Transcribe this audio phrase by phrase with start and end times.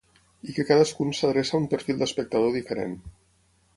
[0.47, 2.97] I que cadascun s’adreça a un perfil d’espectador diferent.